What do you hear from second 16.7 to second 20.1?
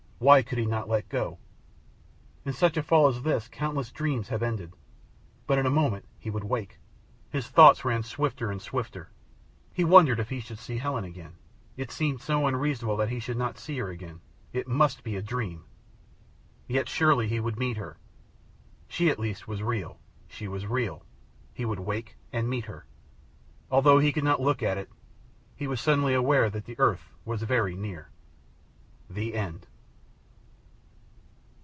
surely he would meet her. She at least was real.